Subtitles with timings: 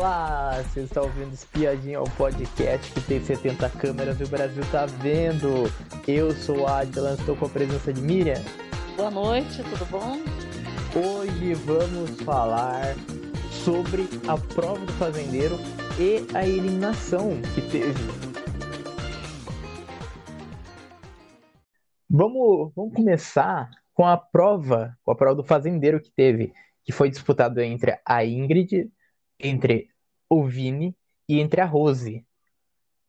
[0.00, 4.86] Olá, você está ouvindo Espiadinha, o podcast que tem 70 câmeras e o Brasil tá
[4.86, 5.64] vendo.
[6.06, 8.40] Eu sou a Adlan, estou com a presença de Miriam.
[8.96, 10.18] Boa noite, tudo bom?
[10.94, 12.94] Hoje vamos falar
[13.50, 15.56] sobre a prova do fazendeiro
[15.98, 18.00] e a eliminação que teve.
[22.08, 26.52] Vamos, vamos começar com a prova, com a prova do fazendeiro que teve,
[26.84, 28.88] que foi disputado entre a Ingrid
[29.38, 29.88] entre
[30.28, 30.96] o Vini
[31.28, 32.24] e entre a Rose.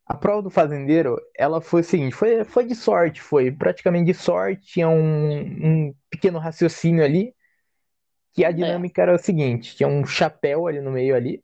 [0.05, 4.13] A prova do fazendeiro, ela foi o seguinte, foi, foi de sorte, foi praticamente de
[4.13, 7.33] sorte, tinha um, um pequeno raciocínio ali,
[8.33, 8.53] que a é.
[8.53, 9.03] dinâmica é.
[9.03, 11.43] era o seguinte, tinha um chapéu ali no meio ali,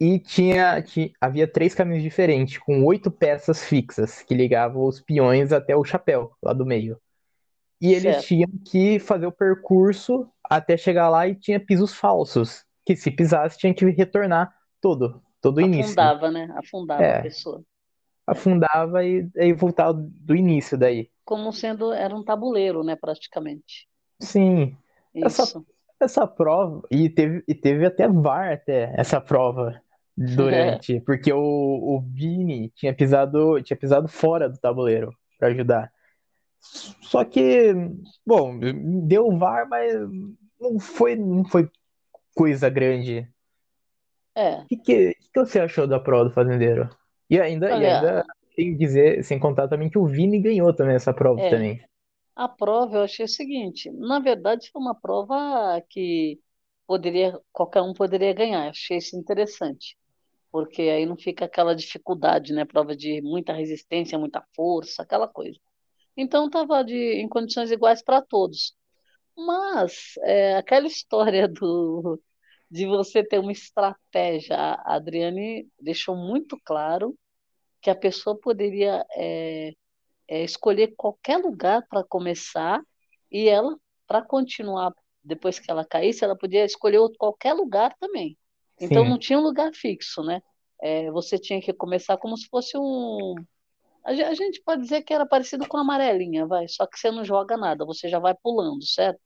[0.00, 5.52] e tinha, tinha, havia três caminhos diferentes, com oito peças fixas, que ligavam os peões
[5.52, 7.00] até o chapéu, lá do meio.
[7.80, 8.26] E eles certo.
[8.26, 13.58] tinham que fazer o percurso até chegar lá e tinha pisos falsos que se pisasse
[13.58, 15.92] tinha que retornar todo, todo o início.
[15.92, 16.54] Afundava, né?
[16.56, 17.62] Afundava é, a pessoa.
[18.26, 21.10] Afundava e aí voltava do início daí.
[21.24, 23.88] Como sendo, era um tabuleiro, né, praticamente.
[24.20, 24.76] Sim.
[25.14, 25.42] Isso.
[25.42, 25.64] Essa,
[26.00, 29.80] essa prova, e teve, e teve até VAR até essa prova
[30.16, 31.00] durante, é.
[31.00, 35.92] porque o, o Vini tinha pisado, tinha pisado fora do tabuleiro para ajudar.
[37.02, 37.74] Só que,
[38.24, 38.58] bom,
[39.04, 39.94] deu VAR, mas
[40.60, 41.68] não foi, não foi
[42.34, 43.28] coisa grande.
[44.34, 44.60] É.
[44.60, 46.88] O que, que, que, você achou da prova do fazendeiro?
[47.28, 50.74] E ainda, Olha, e ainda tem que dizer, sem contar também, que o Vini ganhou
[50.74, 51.84] também essa prova é, também.
[52.34, 56.40] A prova eu achei o seguinte, na verdade foi uma prova que
[56.86, 59.96] poderia, qualquer um poderia ganhar, achei isso interessante,
[60.50, 65.58] porque aí não fica aquela dificuldade, né, prova de muita resistência, muita força, aquela coisa.
[66.16, 68.74] Então estava em condições iguais para todos.
[69.36, 72.20] Mas é, aquela história do,
[72.70, 77.16] de você ter uma estratégia, a Adriane deixou muito claro
[77.80, 79.72] que a pessoa poderia é,
[80.28, 82.80] é, escolher qualquer lugar para começar
[83.30, 84.92] e ela, para continuar
[85.24, 88.36] depois que ela caísse, ela podia escolher qualquer lugar também.
[88.80, 89.10] Então Sim.
[89.10, 90.40] não tinha um lugar fixo, né?
[90.80, 93.34] É, você tinha que começar como se fosse um,
[94.04, 96.66] a gente pode dizer que era parecido com a amarelinha, vai.
[96.68, 99.20] Só que você não joga nada, você já vai pulando, certo?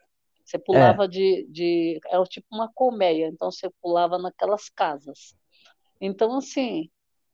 [0.47, 1.09] Você pulava é.
[1.09, 2.01] de, de.
[2.07, 5.35] Era tipo uma colmeia, então você pulava naquelas casas.
[6.01, 6.89] Então, assim.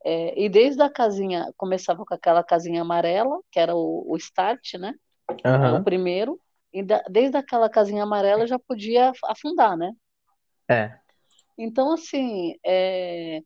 [0.05, 4.75] É, e desde a casinha, começava com aquela casinha amarela, que era o, o start,
[4.75, 4.97] né?
[5.45, 5.77] Uhum.
[5.77, 6.41] O primeiro.
[6.73, 9.93] E da, desde aquela casinha amarela já podia afundar, né?
[10.69, 10.99] É.
[11.57, 13.43] Então, assim, é,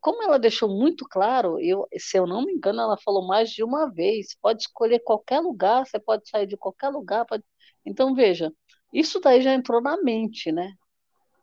[0.00, 3.62] como ela deixou muito claro, eu, se eu não me engano, ela falou mais de
[3.62, 7.26] uma vez, pode escolher qualquer lugar, você pode sair de qualquer lugar.
[7.26, 7.44] Pode...
[7.84, 8.52] Então, veja,
[9.00, 10.72] isso daí já entrou na mente, né?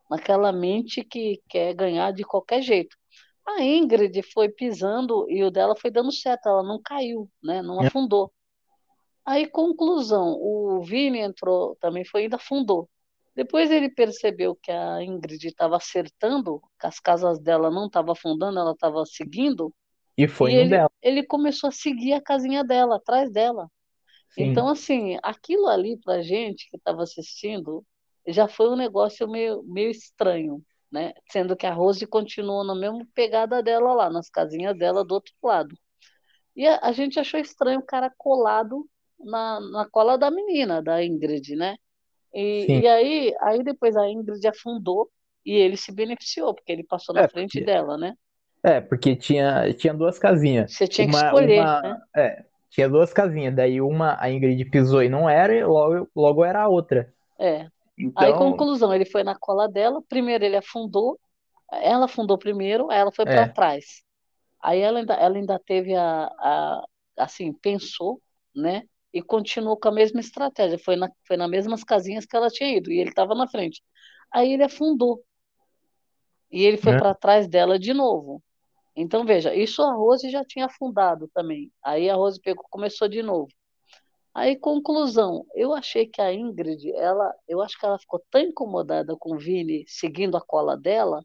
[0.09, 2.95] Naquela mente que quer ganhar de qualquer jeito.
[3.45, 7.61] A Ingrid foi pisando e o dela foi dando certo, ela não caiu, né?
[7.61, 7.87] Não é.
[7.87, 8.31] afundou.
[9.25, 12.89] Aí, conclusão, o Vini entrou, também foi ainda afundou.
[13.35, 18.59] Depois ele percebeu que a Ingrid estava acertando, que as casas dela não estavam afundando,
[18.59, 19.73] ela estava seguindo.
[20.17, 20.91] E foi e ele, dela.
[21.01, 23.67] ele começou a seguir a casinha dela, atrás dela.
[24.33, 24.45] Sim.
[24.45, 27.85] Então, assim, aquilo ali para gente que estava assistindo
[28.27, 30.61] já foi um negócio meio, meio estranho,
[30.91, 31.13] né?
[31.31, 35.33] Sendo que a Rose continuou na mesma pegada dela lá, nas casinhas dela do outro
[35.43, 35.75] lado.
[36.55, 38.87] E a, a gente achou estranho o cara colado
[39.19, 41.75] na, na cola da menina, da Ingrid, né?
[42.33, 45.09] E, e, aí, aí depois a Ingrid afundou
[45.45, 47.65] e ele se beneficiou, porque ele passou na é, frente porque...
[47.65, 48.15] dela, né?
[48.63, 50.73] É, porque tinha, tinha duas casinhas.
[50.73, 52.01] Você tinha uma, que escolher, uma, né?
[52.15, 53.55] É, tinha duas casinhas.
[53.55, 57.13] Daí uma a Ingrid pisou e não era, e logo, logo era a outra.
[57.39, 57.69] É.
[57.97, 58.23] Então...
[58.23, 61.19] Aí, conclusão, ele foi na cola dela, primeiro ele afundou,
[61.71, 63.47] ela afundou primeiro, aí ela foi para é.
[63.47, 64.01] trás.
[64.61, 66.83] Aí ela ainda, ela ainda teve a, a,
[67.17, 68.19] assim, pensou,
[68.55, 68.83] né?
[69.13, 70.79] e continuou com a mesma estratégia.
[70.79, 73.83] Foi, na, foi nas mesmas casinhas que ela tinha ido, e ele estava na frente.
[74.31, 75.23] Aí ele afundou.
[76.51, 76.97] E ele foi é.
[76.97, 78.41] para trás dela de novo.
[78.95, 81.71] Então, veja, isso a Rose já tinha afundado também.
[81.83, 83.49] Aí a Rose pegou, começou de novo.
[84.33, 89.15] Aí, conclusão, eu achei que a Ingrid, ela, eu acho que ela ficou tão incomodada
[89.17, 91.23] com o Vini seguindo a cola dela,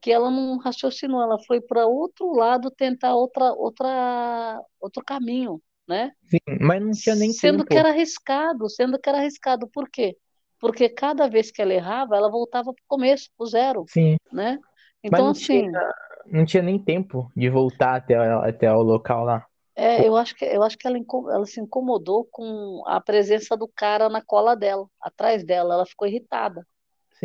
[0.00, 5.60] que ela não raciocinou, ela foi para outro lado tentar outra, outra, outro caminho
[5.90, 6.12] né?
[6.22, 7.70] Sim, mas não tinha nem Sendo tempo.
[7.70, 9.66] que era arriscado, sendo que era arriscado.
[9.66, 10.16] Por quê?
[10.60, 14.16] Porque cada vez que ela errava, ela voltava para o começo, para o zero, Sim.
[14.32, 14.56] né?
[15.02, 15.62] Então, não assim...
[15.62, 15.92] Tinha,
[16.30, 19.46] não tinha nem tempo de voltar até, até o local lá.
[19.76, 20.98] É, eu acho que, eu acho que ela,
[21.32, 25.74] ela se incomodou com a presença do cara na cola dela, atrás dela.
[25.74, 26.66] Ela ficou irritada.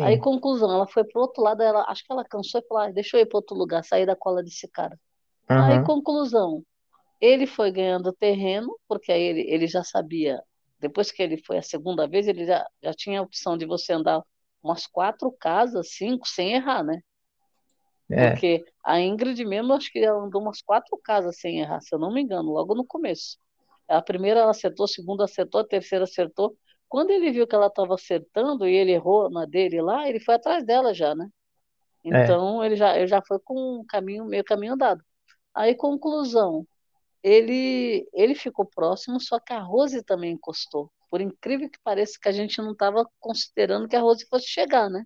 [0.00, 0.20] Aí, Sim.
[0.20, 3.16] conclusão, ela foi pro outro lado, ela, acho que ela cansou e falou, ah, deixa
[3.16, 4.98] eu ir para outro lugar, sair da cola desse cara.
[5.56, 5.82] Aí, Aham.
[5.82, 6.64] conclusão,
[7.20, 10.42] ele foi ganhando terreno, porque aí ele, ele já sabia,
[10.80, 13.92] depois que ele foi a segunda vez, ele já, já tinha a opção de você
[13.94, 14.22] andar
[14.62, 17.00] umas quatro casas, cinco, sem errar, né?
[18.10, 18.30] É.
[18.30, 21.98] Porque a Ingrid mesmo, acho que ela andou umas quatro casas sem errar, se eu
[21.98, 23.38] não me engano, logo no começo.
[23.88, 26.56] A primeira ela acertou, a segunda acertou, a terceira acertou.
[26.88, 30.34] Quando ele viu que ela estava acertando e ele errou na dele lá, ele foi
[30.34, 31.28] atrás dela já, né?
[32.04, 32.22] É.
[32.22, 35.02] Então ele já, ele já foi com um caminho, meio caminho andado.
[35.54, 36.66] Aí, conclusão,
[37.22, 40.90] ele, ele ficou próximo, só que a Rose também encostou.
[41.10, 44.88] Por incrível que pareça, que a gente não estava considerando que a Rose fosse chegar,
[44.90, 45.04] né?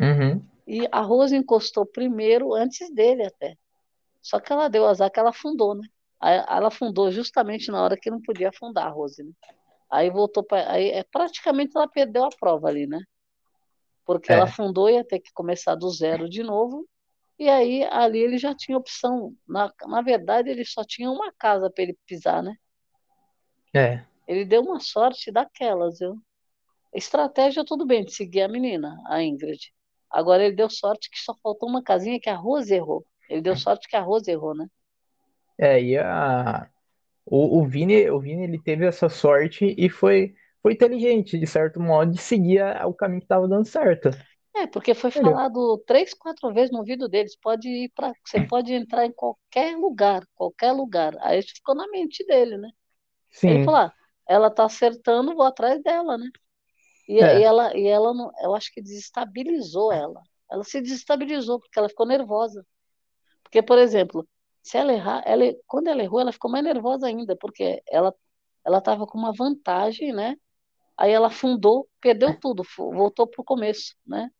[0.00, 0.42] Uhum.
[0.68, 3.56] E a Rose encostou primeiro, antes dele até.
[4.20, 5.88] Só que ela deu azar que ela afundou, né?
[6.20, 9.32] Ela afundou justamente na hora que não podia afundar a Rose, né?
[9.90, 10.70] Aí voltou para.
[10.70, 13.00] Aí é, praticamente ela perdeu a prova ali, né?
[14.04, 14.44] Porque ela É.
[14.44, 16.86] afundou e ia ter que começar do zero de novo.
[17.38, 19.34] E aí ali ele já tinha opção.
[19.48, 22.54] Na, na verdade, ele só tinha uma casa para ele pisar, né?
[23.74, 24.04] É.
[24.26, 26.20] Ele deu uma sorte daquelas, viu?
[26.92, 29.72] Estratégia, tudo bem, de seguir a menina, a Ingrid.
[30.10, 33.06] Agora ele deu sorte que só faltou uma casinha que a Rose errou.
[33.28, 34.66] Ele deu sorte que a Rose errou, né?
[35.58, 36.68] É, e a...
[37.26, 41.80] o, o Vini, o Vini, ele teve essa sorte e foi, foi inteligente, de certo
[41.80, 44.10] modo, de seguir a- o caminho que estava dando certo.
[44.56, 47.36] É, porque foi Olha, falado três, quatro vezes no ouvido deles.
[47.36, 51.14] Pode ir para, você pode entrar em qualquer lugar, qualquer lugar.
[51.20, 52.70] Aí isso ficou na mente dele, né?
[53.46, 53.94] Ele sim, falou: ah,
[54.28, 56.26] ela tá acertando, vou atrás dela, né?
[57.08, 60.22] E, e é, ela, e ela não, eu acho que desestabilizou ela.
[60.50, 62.66] Ela se desestabilizou porque ela ficou nervosa.
[63.42, 64.28] Porque, por exemplo,
[64.62, 68.14] se ela errar, ela, quando ela errou, ela ficou mais nervosa ainda, porque ela
[68.66, 70.36] ela estava com uma vantagem, né?
[70.96, 74.30] Aí ela afundou, perdeu tudo, voltou para o começo, né?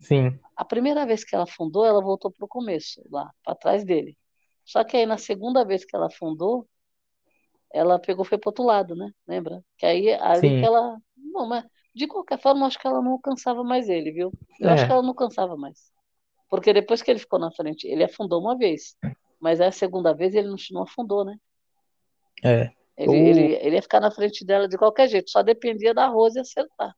[0.00, 3.84] sim, A primeira vez que ela afundou, ela voltou para o começo, lá, para trás
[3.84, 4.16] dele.
[4.64, 6.66] Só que aí na segunda vez que ela afundou,
[7.72, 9.10] ela pegou e foi para outro lado, né?
[9.26, 9.62] Lembra?
[9.76, 10.98] Que aí ali que sim, ela.
[11.16, 14.34] Não, mas de qualquer forma, eu acho que ela não alcançava mais ele, viu?
[14.60, 15.90] Eu acho que é, ela não alcançava mais.
[16.48, 18.96] Porque depois que ele ficou na frente, ele afundou uma vez.
[19.40, 21.36] Mas aí a segunda vez ele não, não afundou, né?
[22.42, 22.72] é.
[22.96, 26.06] Ele, ele, O, ele ia ficar na frente dela de qualquer jeito, só dependia da
[26.06, 26.94] Rose acertar.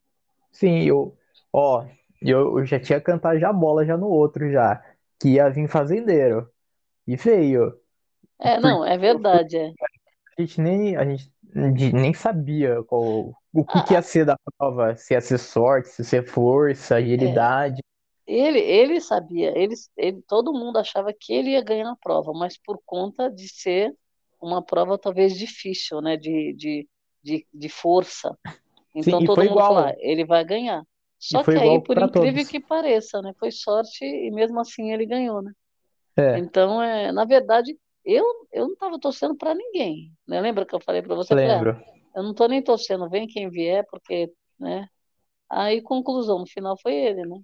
[0.53, 1.17] sim, eu,
[1.53, 1.85] ó,
[2.21, 4.83] eu, já tinha cantado já bola já no outro já,
[5.21, 6.51] que ia vir fazendeiro,
[7.07, 7.79] e veio,
[8.41, 9.73] É, não, é verdade, é.
[10.39, 11.33] a gente nem, a gente
[11.93, 15.89] nem sabia qual, o que que ia Ah, ser da prova, se ia ser sorte,
[15.91, 17.81] se ia ser força, é, agilidade,
[18.27, 22.59] ele, ele sabia, ele, ele, todo mundo achava que ele ia ganhar a prova, mas
[22.59, 23.95] por conta de ser
[24.41, 26.89] uma prova talvez difícil, né, de, de,
[27.23, 28.39] de, de força.
[29.01, 30.85] sim, Então e todo mundo ah, igual, ele vai ganhar.
[31.19, 35.07] Só que aí, por incrível todos, que pareça, né, foi sorte e mesmo assim ele
[35.07, 35.53] ganhou, né?
[36.17, 40.41] é, Então, é, na verdade, eu, eu não estava torcendo para ninguém, né?
[40.41, 41.35] Lembra que eu falei para você?
[41.35, 41.79] Eu falei, ah, lembro,
[42.15, 44.87] eu não estou nem torcendo, vem quem vier, porque, né?
[45.51, 47.41] Aí, conclusão, no final foi ele, né?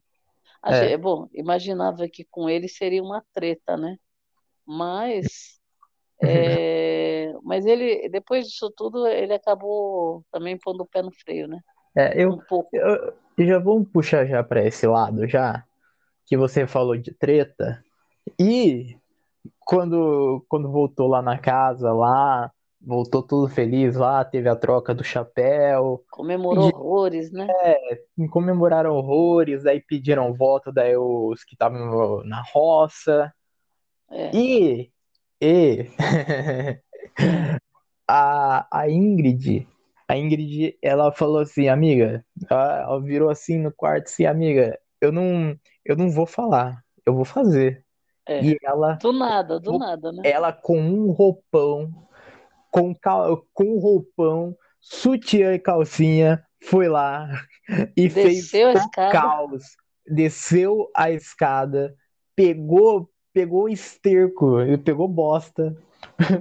[0.65, 0.97] É.
[0.97, 3.97] bom, imaginava que com ele seria uma treta, né?
[4.67, 5.59] Mas,
[6.23, 11.61] é, mas ele, depois disso tudo, ele acabou também pondo o pé no freio, né?
[11.97, 12.69] É, eu, Um pouco.
[12.73, 15.65] eu, eu já vamos puxar já para esse lado já,
[16.27, 17.83] que você falou de treta.
[18.39, 18.97] E
[19.61, 25.05] quando, quando voltou lá na casa, lá, voltou tudo feliz lá, teve a troca do
[25.05, 27.47] chapéu, Comemorou pedi, horrores, né?
[28.31, 33.33] comemoraram horrores, aí pediram voto, daí os que estavam na roça.
[34.11, 34.91] É, E,
[35.41, 36.81] e é,
[38.09, 39.67] a, a Ingrid,
[40.09, 45.13] a Ingrid, ela falou assim, amiga, ela, ela virou assim no quarto, assim, amiga, eu
[45.13, 47.85] não, eu não vou falar, eu vou fazer.
[48.27, 48.45] é.
[48.45, 50.23] E ela, Do nada, do nada, né?
[50.25, 52.09] ela com um roupão,
[52.71, 57.29] com, cal- com roupão, sutiã e calcinha, foi lá
[57.97, 59.65] e fez Desceu escada, caos,
[60.07, 61.95] desceu a escada,
[62.37, 65.77] pegou, pegou esterco, ele pegou bosta,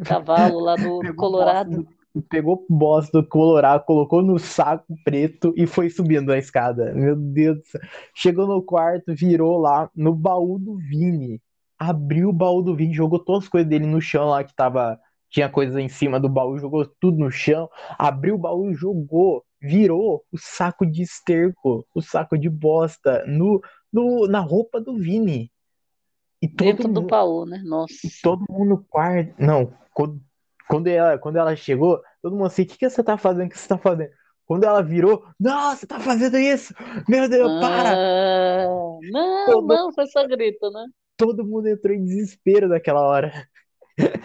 [0.04, 1.70] cavalo lá do, pegou bosta Colorado.
[1.70, 1.88] do,
[2.30, 6.94] pegou bosta do Colorado, colocou no saco preto e foi subindo a escada.
[6.94, 7.82] Meu Deus do céu.
[8.16, 11.42] Chegou no quarto, virou lá no baú do Vini.
[11.78, 15.00] Abriu o baú do Vini, jogou todas as coisas dele no chão lá que tava.
[15.30, 17.70] Tinha coisa em cima do baú, jogou tudo no chão.
[17.98, 19.44] Abriu o baú jogou.
[19.62, 25.52] Virou o saco de esterco, o saco de bosta no, no, na roupa do Vini.
[26.42, 27.62] E todo Dentro do mundo, baú, né?
[27.66, 27.94] Nossa.
[28.24, 29.34] todo mundo no quarto.
[29.38, 30.22] Não, quando,
[30.70, 33.48] quando ela, quando ela chegou, todo mundo assim, o que, que você tá fazendo?
[33.48, 34.12] O que você tá fazendo?
[34.46, 36.74] Quando ela virou, nossa, você tá fazendo isso?
[37.08, 37.92] Meu Deus, para!
[37.92, 38.68] Ah,
[39.12, 40.86] não, Todo, não, foi só grito, né?
[41.20, 43.46] todo mundo entrou em desespero naquela hora.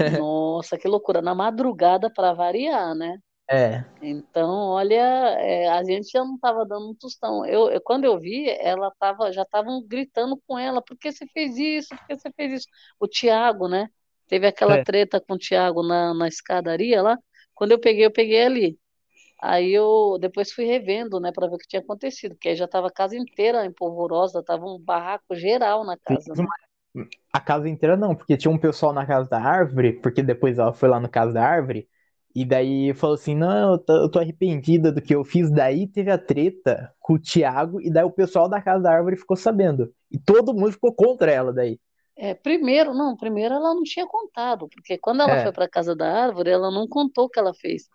[0.04, 1.22] Nossa, que loucura.
[1.22, 3.18] Na madrugada para variar, né?
[3.50, 4.96] É, Então, olha,
[5.40, 7.46] é, a gente já não estava dando um tostão.
[7.46, 11.26] Eu, eu- quando eu vi, ela tava, já estavam gritando com ela, por que você
[11.28, 11.96] fez isso?
[11.96, 12.68] Por que você fez isso?
[13.00, 13.88] O Tiago, né?
[14.28, 14.84] Teve aquela é.
[14.84, 17.18] treta com o Tiago na, na escadaria lá.
[17.54, 18.78] Quando eu peguei, eu peguei ali.
[19.42, 22.64] Aí eu depois fui revendo, né, para ver o que tinha acontecido, porque aí já
[22.66, 26.42] estava a casa inteira empolvorosa, tava um barraco geral na casa, né?
[26.48, 26.63] mas
[27.34, 30.72] a casa inteira não, porque tinha um pessoal na casa da árvore, porque depois ela
[30.74, 31.88] foi lá no casa da árvore,
[32.34, 35.50] e daí falou assim: Não, eu tô, eu tô arrependida do que eu fiz.
[35.50, 39.16] Daí teve a treta com o Thiago, e daí o pessoal da casa da árvore
[39.16, 39.92] ficou sabendo.
[40.10, 41.78] E todo mundo ficou contra ela daí.
[42.16, 45.68] É, primeiro, não, primeiro ela não tinha contado, porque quando ela foi É, para a
[45.68, 47.88] casa da árvore, ela não contou o que ela fez.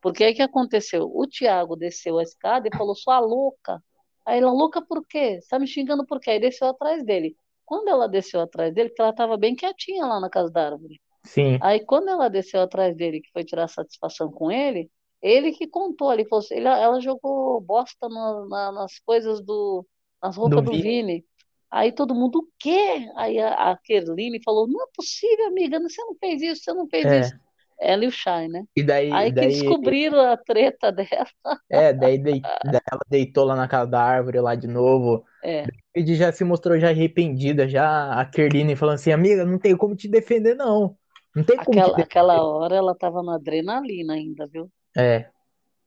[0.00, 1.10] Porque aí que aconteceu?
[1.14, 3.82] O Tiago desceu a escada e falou, sua louca.
[4.24, 5.40] Aí ela, louca por quê?
[5.40, 6.30] Você tá me xingando por quê?
[6.32, 7.36] Aí desceu atrás dele.
[7.66, 11.00] Quando ela desceu atrás dele, porque ela estava bem quietinha lá na casa da árvore.
[11.24, 14.90] sim, Aí quando ela desceu atrás dele, que foi tirar satisfação com ele,
[15.22, 19.86] ele que contou, ele falou assim, ele- ela jogou bosta na- na- nas coisas do,
[20.22, 20.80] nas do roupas do Vini.
[20.80, 21.24] Vini.
[21.70, 23.10] Aí todo mundo, o quê?
[23.16, 26.88] Aí a, a Kerline falou, não é possível, amiga, você não fez isso, você não
[26.88, 27.32] fez isso.
[27.32, 27.38] É,
[27.80, 28.64] Ela e o Shai, né?
[28.76, 31.26] e daí, Aí que daí, descobriram a treta dela.
[31.68, 35.24] é, daí, dei- daí ela deitou lá na casa da árvore lá de novo.
[35.48, 39.76] É, E já se mostrou já arrependida, já a Kerline falando assim, amiga, não tem
[39.76, 40.96] como te defender, não.
[41.36, 44.68] Não tem como aquela, aquela hora ela tava na adrenalina ainda, viu?
[44.96, 45.30] É,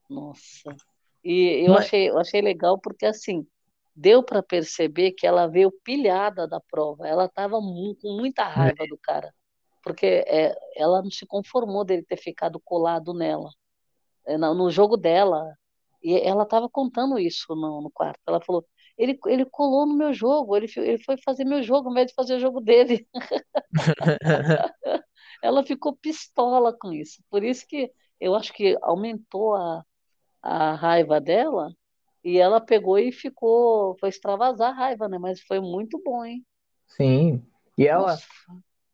[0.10, 0.74] Nossa.
[1.22, 3.46] E eu mas, achei, eu achei legal porque assim,
[3.94, 7.06] deu para perceber que ela veio pilhada da prova.
[7.06, 9.34] Ela estava com muita raiva do cara,
[9.84, 13.50] porque é, ela não se conformou dele ter ficado colado nela,
[14.26, 15.54] é, no no jogo dela.
[16.02, 18.22] E ela estava contando isso no, no quarto.
[18.26, 18.66] Ela falou:
[19.00, 22.14] ele, ele colou no meu jogo, ele, ele foi fazer meu jogo ao invés de
[22.14, 23.08] fazer o jogo dele.
[25.42, 27.24] Ela ficou pistola com isso.
[27.30, 29.86] Por isso que eu acho que aumentou a,
[30.44, 31.74] a raiva dela
[32.24, 35.18] e ela pegou e ficou, foi extravasar a raiva, né?
[35.18, 36.46] Mas foi muito bom, hein?
[36.88, 37.46] sim.
[37.78, 38.28] E ela, Nossa,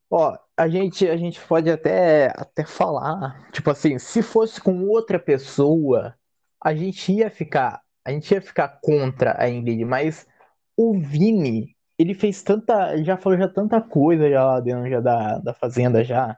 [0.10, 5.20] Ó, a gente, a gente pode até, até falar, tipo assim, se fosse com outra
[5.20, 6.16] pessoa,
[6.64, 10.28] a gente ia ficar, a gente ia ficar contra a Ingrid, mas
[10.78, 15.00] o Vini, ele fez tanta, ele já falou já tanta coisa já lá dentro já
[15.02, 16.38] da, da fazenda já,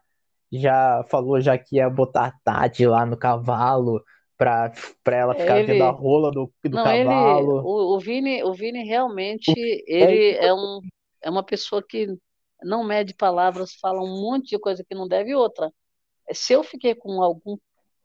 [0.51, 4.03] já falou já que ia botar a Tati lá no cavalo
[4.37, 4.71] pra,
[5.03, 7.61] pra ela ficar vendo a ele, rola do, do não, ele, cavalo.
[7.63, 9.51] o, o Vini, o Vini realmente,
[9.99, 10.79] É, ele é um,
[11.21, 12.07] é uma pessoa que
[12.63, 15.71] não mede palavras, fala um monte de coisa que não deve e outra.
[16.33, 17.57] Se eu fiquei com algum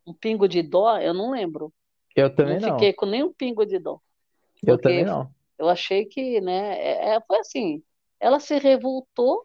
[0.07, 1.73] um pingo de dó, eu não lembro.
[2.17, 4.01] Eu Não também fiquei não, com nenhum pingo de dó,
[4.67, 5.33] eu também não.
[5.59, 7.83] eu achei que, né, é, é- foi assim,
[8.21, 9.45] ela se revoltou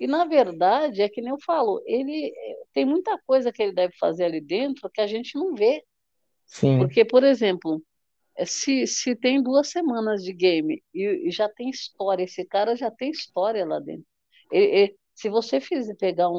[0.00, 2.32] e na verdade é que nem eu falo, ele
[2.72, 5.84] tem muita coisa que ele deve fazer ali dentro que a gente não vê,
[6.46, 7.82] Sim, porque por exemplo,
[8.36, 12.76] eh, se, se tem duas semanas de game e, e já tem história, esse cara
[12.76, 14.06] já tem história lá dentro.
[14.52, 16.36] E- e se você fizer pegar um,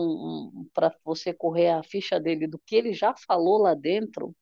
[0.53, 4.35] um para você correr a ficha dele do que ele já falou lá dentro,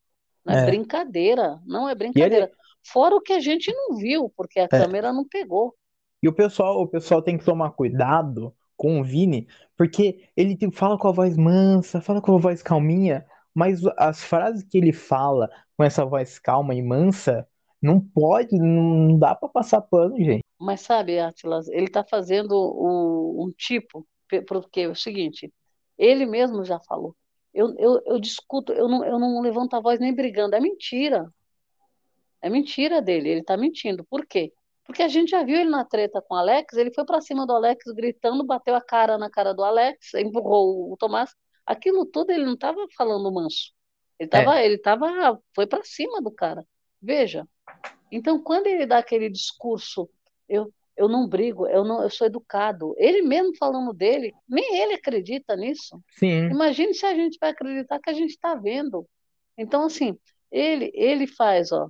[0.48, 0.78] não é é.
[0.78, 2.52] brincadeira, não é E ele, brincadeira.
[2.86, 5.76] Fora o que a gente não viu, porque a é, câmera não pegou.
[6.22, 10.72] E o pessoal, o pessoal tem que tomar cuidado com o Vini, porque ele tem-
[10.72, 14.94] fala com a voz mansa, fala com a voz calminha, mas as frases que ele
[14.94, 17.48] fala com essa voz calma e mansa,
[17.82, 20.44] não pode, não dá pra passar pano, gente.
[20.60, 24.08] Mas sabe, Atlas, ele está fazendo o- um tipo,
[24.48, 25.54] porque é o seguinte,
[25.98, 27.16] ele mesmo já falou.
[27.58, 30.56] Eu, eu, eu discuto, eu não, eu não levanto a voz nem brigando.
[30.56, 31.28] É mentira.
[32.40, 33.30] É mentira dele.
[33.30, 34.06] Ele está mentindo.
[34.06, 34.54] Por quê?
[34.86, 37.48] Porque a gente já viu ele na treta com o Alex, ele foi para cima
[37.48, 41.34] do Alex gritando, bateu a cara na cara do Alex, empurrou o Tomás.
[41.66, 43.74] Aquilo tudo ele não estava falando manso.
[44.20, 46.64] Ele É, estava, ele tava, foi para cima do cara.
[47.02, 47.48] Veja.
[48.12, 50.08] Então, quando ele dá aquele discurso,
[50.48, 52.94] eu, eu não brigo, eu não, eu sou educado.
[52.98, 56.02] Ele mesmo falando dele, nem ele acredita nisso.
[56.18, 59.08] sim, Imagine se a gente vai acreditar que a gente está vendo.
[59.58, 60.18] Então, assim,
[60.52, 61.90] ele, ele faz, ó,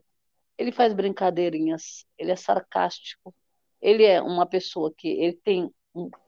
[0.58, 3.34] ele faz brincadeirinhas, ele é sarcástico,
[3.82, 5.72] ele é uma pessoa que ele tem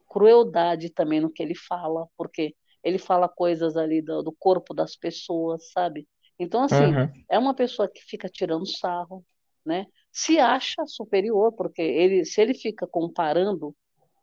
[0.08, 4.96] crueldade também no que ele fala, porque ele fala coisas ali do, do corpo das
[4.96, 6.08] pessoas, sabe?
[6.40, 9.26] Então, assim, aham, é uma pessoa que fica tirando sarro,
[9.66, 9.86] né?
[10.22, 13.74] Se acha superior, porque ele, se ele fica comparando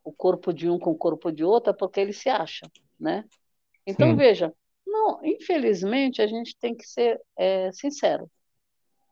[0.05, 3.25] o corpo de um com o corpo de outro, é porque ele se acha, né?
[3.87, 4.55] Então, sim, veja,
[4.87, 8.31] não, infelizmente, a gente tem que ser é, sincero.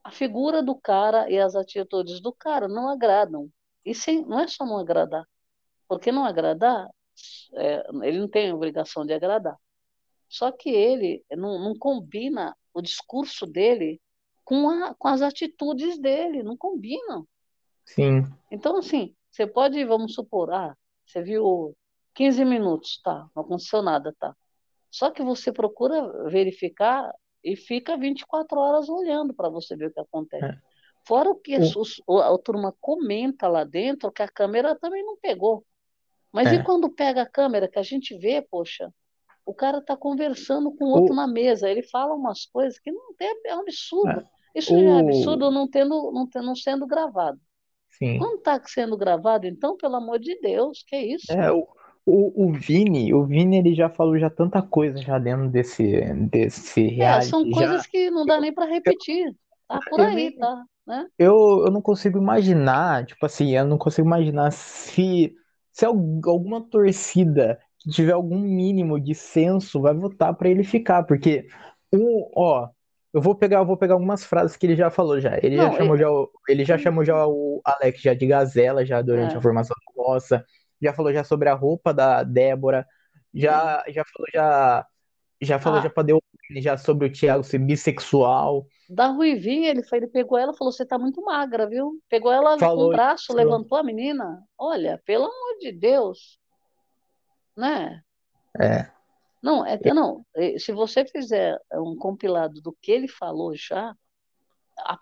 [0.02, 3.50] a figura do cara e as atitudes do cara não agradam.
[3.84, 5.24] E sem, não é só não agradar,
[5.88, 6.86] porque não agradar,
[7.54, 9.56] é, ele não tem obrigação de agradar.
[10.28, 14.00] Só que ele não, não combina o discurso dele
[14.44, 17.26] com, a, com as atitudes dele, não combinam.
[17.84, 18.22] Sim.
[18.50, 21.76] Então, assim, você pode, vamos supor, ah, você viu
[22.14, 24.34] 15 minutos, tá, não aconteceu nada, tá.
[24.90, 30.00] Só que você procura verificar e fica 24 horas olhando para você ver o que
[30.00, 30.44] acontece.
[30.44, 30.58] É.
[31.06, 31.56] Fora o que
[32.06, 32.18] o...
[32.18, 35.64] a, a turma comenta lá dentro, que a câmera também não pegou.
[36.32, 36.54] Mas é.
[36.54, 38.92] e quando pega a câmera, que a gente vê, poxa,
[39.46, 41.16] o cara está conversando com outro o...
[41.16, 44.20] na mesa, ele fala umas coisas que não tem, é um absurdo.
[44.20, 44.58] É.
[44.58, 44.82] Isso o...
[44.82, 47.38] já é absurdo não, tendo, não, tendo, não sendo gravado.
[47.90, 48.18] Sim.
[48.18, 51.32] Não está sendo gravado, então, pelo amor de Deus, que é isso?
[51.32, 51.66] É, o,
[52.04, 56.88] o, o Vini, o Vini, ele já falou já tanta coisa já dentro desse, desse
[56.88, 57.26] reality.
[57.26, 57.88] É, são coisas já...
[57.88, 59.34] que não dá nem para repetir.
[59.68, 60.64] Tá por aí, tá?
[60.86, 61.06] Né?
[61.18, 65.34] Eu, eu não consigo imaginar, tipo assim, eu não consigo imaginar se,
[65.72, 71.46] se alguma torcida que tiver algum mínimo de senso vai votar para ele ficar, porque
[71.92, 72.68] um, ó,
[73.12, 75.38] eu vou pegar, eu vou pegar algumas frases que ele já falou já.
[75.40, 76.06] Ele não, já chamou já,
[76.48, 79.38] ele já chamou já o Alex já de gazela já durante é.
[79.38, 80.44] a formação do Nossa
[80.84, 82.86] já falou já sobre a roupa da Débora,
[83.32, 84.86] já, já falou já
[85.40, 85.82] já falou ah.
[85.82, 86.06] já para
[86.56, 88.66] já sobre o Thiago ser bissexual.
[88.88, 92.32] Da Ruivinha, ele foi, ele pegou ela e falou: "Você tá muito magra, viu?" Pegou
[92.32, 93.42] ela falou, com o braço, falou.
[93.42, 94.42] levantou a menina.
[94.58, 96.38] Olha, pelo amor de Deus.
[97.56, 98.02] Né?
[98.60, 98.90] É.
[99.42, 100.24] Não, é, não,
[100.58, 103.94] se você fizer um compilado do que ele falou já,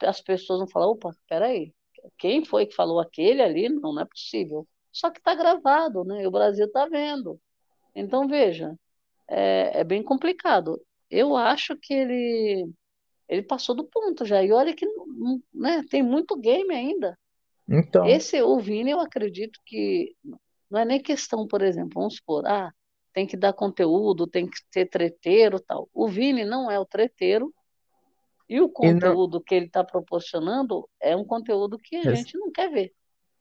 [0.01, 1.73] as pessoas vão falar, opa, peraí,
[2.19, 3.69] quem foi que falou aquele ali?
[3.69, 4.67] Não, não é possível.
[4.91, 6.23] Só que está gravado, né?
[6.23, 7.41] E o Brasil está vendo.
[7.95, 8.77] Então, veja,
[9.29, 10.81] é, é, bem complicado.
[11.11, 12.71] Eu acho que ele,
[13.29, 14.43] ele passou do ponto já.
[14.43, 14.87] E olha que
[15.55, 17.19] né, tem muito game ainda.
[17.69, 18.05] Então.
[18.07, 20.15] Esse, o Vini, eu acredito que
[20.73, 22.73] não é nem questão, por exemplo, vamos supor, ah,
[23.13, 25.87] tem que dar conteúdo, tem que ser treteiro tal.
[25.93, 27.53] O Vini não é o treteiro,
[28.49, 29.43] e o conteúdo e não...
[29.43, 32.93] que ele está proporcionando é um conteúdo que a gente não quer ver.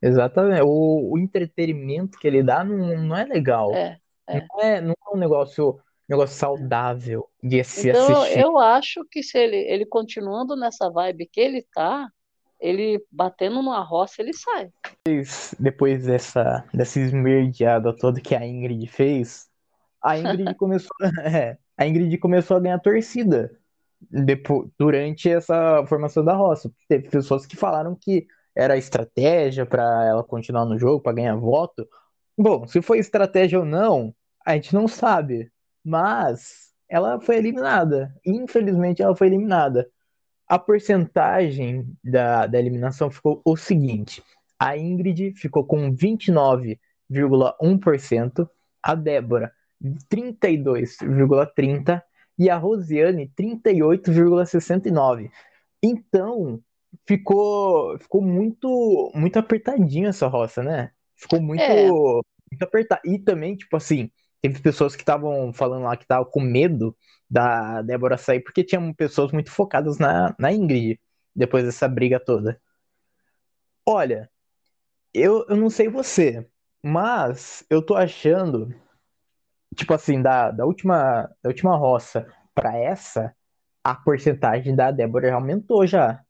[0.01, 0.61] Exatamente.
[0.63, 3.73] O, o entretenimento que ele dá não, não é legal.
[3.73, 4.45] É, é.
[4.49, 8.39] Não é, não é um negócio, negócio saudável de se Então, assistir.
[8.41, 12.09] eu acho que se ele, ele continuando nessa vibe que ele tá,
[12.61, 14.69] ele batendo numa roça, ele sai.
[15.59, 19.49] Depois, dessa, dessa esmerdeada toda que a Ingrid fez,
[20.01, 20.95] a Ingrid começou,
[21.25, 23.51] é, a Ingrid começou a ganhar torcida
[24.09, 26.71] depois, durante essa formação da roça.
[26.87, 31.87] Teve pessoas que falaram que era estratégia para ela continuar no jogo, para ganhar voto.
[32.37, 34.13] Bom, se foi estratégia ou não,
[34.45, 35.51] a gente não sabe.
[35.83, 38.13] Mas ela foi eliminada.
[38.25, 39.89] Infelizmente, ela foi eliminada.
[40.51, 44.21] A porcentagem da, da eliminação ficou o seguinte:
[44.59, 48.49] a Ingrid ficou com 29,1%,
[48.83, 49.53] a Débora
[50.11, 52.03] 32,30%
[52.37, 55.31] e a Rosiane 38,69%.
[55.81, 56.61] Então,
[57.07, 60.91] ficou, ficou muito, muito apertadinho essa roça, né?
[61.15, 61.89] Ficou muito, é.
[61.89, 63.01] muito apertado.
[63.05, 64.11] E também, tipo assim,
[64.41, 66.95] teve pessoas que estavam falando lá que estavam com medo
[67.29, 70.99] da Débora sair, porque tinham pessoas muito focadas na, na Ingrid,
[71.35, 72.59] depois dessa briga toda.
[73.85, 74.29] Olha,
[75.13, 76.47] eu, eu não sei você,
[76.83, 78.73] mas eu tô achando,
[79.75, 83.33] tipo assim, da, da, última, da última roça para essa,
[83.83, 86.21] a porcentagem da Débora aumentou já.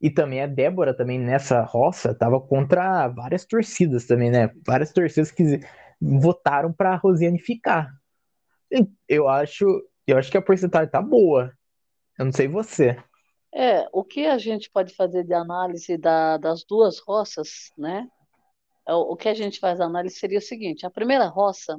[0.00, 4.50] E também a Débora, também nessa roça, tava contra várias torcidas também, né?
[4.66, 5.60] Várias torcidas que
[6.02, 7.92] votaram para Rosiane ficar.
[9.08, 9.64] Eu acho,
[10.06, 11.52] eu acho que a porcentagem tá boa.
[12.18, 12.96] Eu não sei você.
[13.54, 18.08] É, o que a gente pode fazer de análise da, das duas roças, né?
[18.88, 21.76] É, o, que a gente faz a análise seria o seguinte: a primeira roça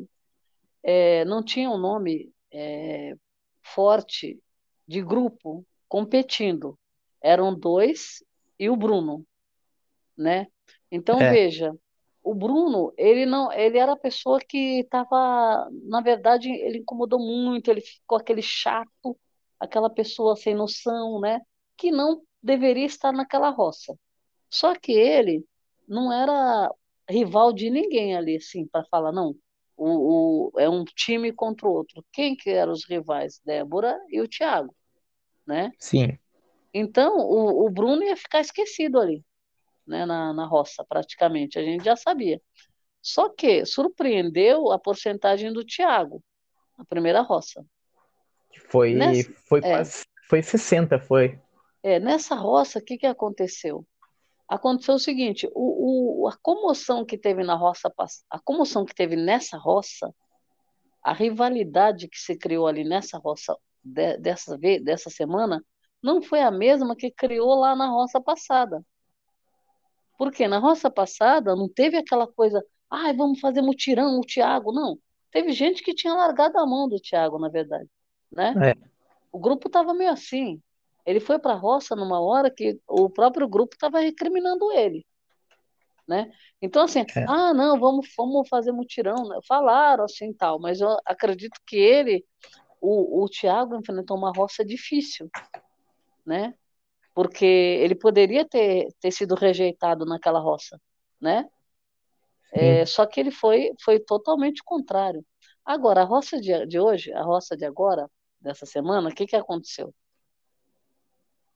[0.83, 3.15] é, não tinha um nome é,
[3.61, 4.39] forte
[4.87, 6.77] de grupo competindo
[7.21, 8.23] eram dois
[8.59, 9.25] e o Bruno,
[10.15, 10.47] né?
[10.91, 11.31] Então é.
[11.31, 11.73] veja,
[12.23, 17.69] o Bruno, ele não, ele era a pessoa que estava, na verdade, ele incomodou muito,
[17.69, 19.17] ele ficou aquele chato,
[19.59, 21.41] aquela pessoa sem noção, né?
[21.77, 23.97] Que não deveria estar naquela roça.
[24.49, 25.45] Só que ele
[25.87, 26.73] não era
[27.09, 29.35] rival de ninguém ali, assim, para falar, não,
[29.75, 32.05] o, o, é um time contra o outro.
[32.11, 33.41] Quem que eram os rivais?
[33.45, 34.73] Débora e o Thiago,
[35.45, 35.71] né?
[35.77, 36.17] Sim.
[36.73, 39.23] Então, o, o Bruno ia ficar esquecido ali,
[39.85, 42.41] né, na, na roça, praticamente, a gente já sabia.
[43.01, 46.23] Só que surpreendeu a porcentagem do Thiago,
[46.77, 47.65] a primeira roça.
[48.69, 49.83] Foi, Nessa, foi, é,
[50.29, 51.39] foi 60, foi.
[51.81, 53.85] É, nessa roça, o que, que aconteceu?
[54.47, 57.91] Aconteceu o seguinte, o, o, a comoção que teve na roça,
[58.29, 60.13] a comoção que teve nessa roça,
[61.03, 65.63] a rivalidade que se criou ali nessa roça de, dessa dessa semana,
[66.01, 68.83] não foi a mesma que criou lá na roça passada.
[70.23, 74.71] Porque na roça passada não teve aquela coisa, ai, ah, vamos fazer mutirão, o Tiago,
[74.71, 74.97] não.
[75.29, 77.89] Teve gente que tinha largado a mão do Tiago, na verdade,
[78.31, 78.53] né?
[78.71, 78.87] É.
[79.33, 80.61] O grupo estava meio assim.
[81.05, 85.05] Ele foi para a roça numa hora que o próprio grupo estava recriminando ele,
[86.07, 86.31] né?
[86.61, 87.25] Então assim, é.
[87.27, 89.39] ah, não, vamos, vamos fazer mutirão, né?
[89.45, 92.25] falaram assim tal, mas eu acredito que ele,
[92.79, 95.29] o, o Tiago enfrentou uma roça difícil,
[96.25, 96.53] né?
[97.13, 100.79] Porque ele poderia ter, ter sido rejeitado naquela roça,
[101.21, 101.47] né?
[102.51, 105.25] É, só que ele foi, foi totalmente contrário.
[105.65, 109.35] Agora, a roça de, de hoje, a roça de agora, dessa semana, o que, que
[109.35, 109.93] aconteceu?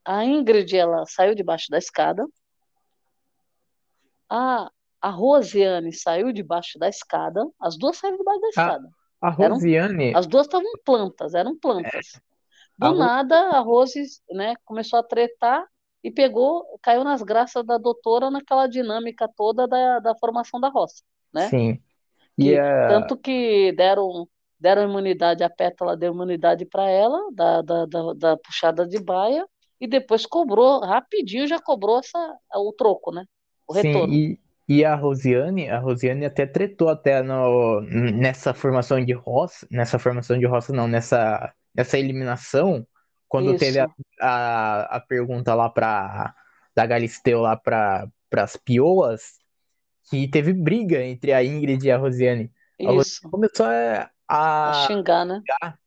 [0.04, 2.26] A Ingrid, ela saiu debaixo da escada.
[4.30, 7.46] A, a Rosiane saiu debaixo da escada.
[7.60, 8.90] As duas saíram debaixo da escada.
[9.22, 10.10] A, a Rosiane...
[10.10, 12.20] Eram, as duas estavam plantas, eram plantas.
[12.78, 15.66] Do a nada, a Rose né, começou a tretar
[16.04, 21.04] e pegou, caiu nas graças da doutora naquela dinâmica toda da, da formação da roça,
[21.34, 21.48] né?
[21.50, 21.80] Sim.
[22.56, 22.88] A...
[22.88, 24.28] Tanto que deram,
[24.60, 29.46] deram imunidade, a pétala deu imunidade para ela, da, da, da, da, puxada de baia,
[29.82, 33.26] e depois cobrou, rapidinho já cobrou essa, o troco, né?
[33.68, 34.14] O retorno.
[34.14, 34.38] Sim,
[34.68, 39.98] e, e a Rosiane, a Rosiane até tretou até no, nessa formação de roça, nessa
[39.98, 42.86] formação de roça não, nessa, nessa eliminação,
[43.30, 43.60] quando Isso.
[43.60, 43.88] teve a,
[44.20, 46.36] a, a, pergunta lá para
[46.76, 49.38] da Galisteu lá para as pioas,
[50.10, 52.52] que teve briga entre a Ingrid e a Rosiane.
[52.82, 55.42] A Rosiane começou a, a, a xingar, né?
[55.46, 55.80] Xingar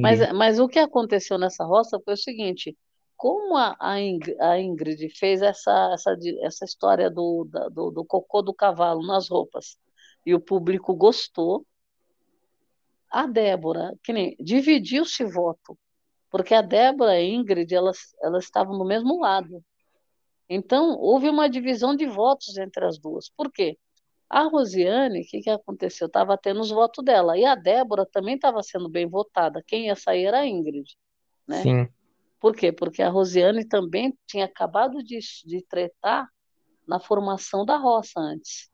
[0.00, 2.76] mas, mas o que aconteceu nessa roça foi o seguinte:
[3.16, 9.04] como a, a, Ingrid, fez essa, essa, essa história do, do, do cocô do cavalo
[9.06, 9.76] nas roupas
[10.24, 11.66] e o público gostou,
[13.12, 15.78] a Débora, que nem dividiu-se voto
[16.32, 19.62] porque a Débora e a Ingrid, elas, elas estavam no mesmo lado.
[20.48, 23.28] Então, houve uma divisão de votos entre as duas.
[23.28, 23.78] Por quê?
[24.30, 26.06] A Rosiane, o que, que aconteceu?
[26.06, 27.36] Estava tendo os votos dela.
[27.36, 29.62] E a Débora também estava sendo bem votada.
[29.66, 30.96] Quem ia sair era a Ingrid.
[31.46, 31.62] Né?
[31.62, 31.88] Sim.
[32.40, 32.72] Por quê?
[32.72, 36.26] Porque a Rosiane também tinha acabado de, de tretar
[36.88, 38.70] na formação da roça antes.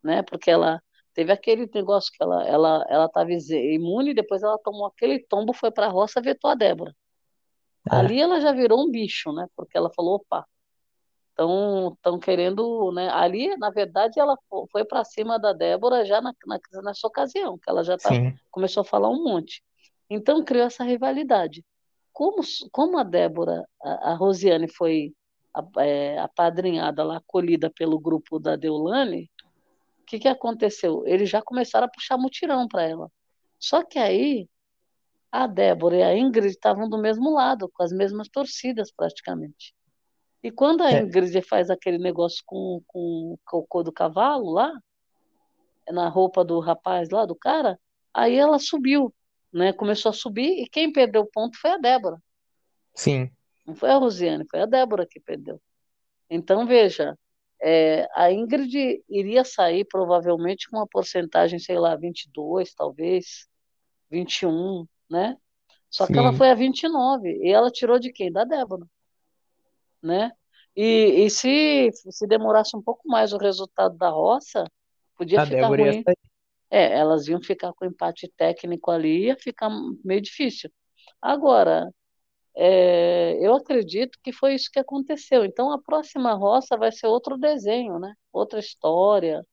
[0.00, 0.22] Né?
[0.22, 0.80] Porque ela
[1.18, 5.68] Teve aquele negócio que ela ela ela estava imune, depois ela tomou aquele tombo, foi
[5.68, 6.94] para a roça, vetou a Débora.
[7.90, 7.96] É.
[7.96, 9.48] Ali ela já virou um bicho, né?
[9.56, 10.46] Porque ela falou, opa,
[11.30, 13.10] estão estão querendo, né?
[13.10, 14.38] Ali, na verdade, ela
[14.70, 18.10] foi para cima da Débora já na, na, nessa ocasião, que ela já tá,
[18.48, 19.60] começou a falar um monte.
[20.08, 21.64] Então criou essa rivalidade.
[22.12, 25.12] Como, como a Débora, a, a Rosiane foi
[25.78, 29.28] é, apadrinhada lá, acolhida pelo grupo da Deulane,
[30.08, 31.06] que, que aconteceu?
[31.06, 33.10] Eles já começaram a puxar mutirão para ela.
[33.58, 34.48] Só que aí
[35.30, 39.74] a Débora e a Ingrid estavam do mesmo lado, com as mesmas torcidas praticamente.
[40.42, 41.02] E quando a é.
[41.02, 44.72] Ingrid faz aquele negócio com, com o cocô do cavalo lá,
[45.90, 47.78] na roupa do rapaz lá, do cara,
[48.14, 49.14] aí ela subiu,
[49.52, 49.72] né?
[49.72, 52.22] Começou a subir e quem perdeu o ponto foi a Débora.
[52.94, 53.30] Sim.
[53.66, 55.60] Não foi a Rosiane, foi a Débora que perdeu.
[56.30, 57.18] Então, veja,
[57.60, 63.48] é, a Ingrid iria sair provavelmente com uma porcentagem, sei lá, 22, talvez,
[64.10, 65.36] 21, né?
[65.90, 66.12] Só Sim.
[66.12, 68.30] que ela foi a 29 e ela tirou de quem?
[68.30, 68.86] Da Débora,
[70.02, 70.32] né?
[70.76, 74.64] E, e se, se demorasse um pouco mais o resultado da roça,
[75.16, 76.04] podia a ficar Débora ruim.
[76.70, 79.70] É, elas iam ficar com empate técnico ali, ia ficar
[80.04, 80.70] meio difícil.
[81.20, 81.90] Agora,
[82.60, 85.44] é, eu acredito que foi isso que aconteceu.
[85.44, 88.12] Então, a próxima roça vai ser outro desenho, né?
[88.32, 89.46] Outra história,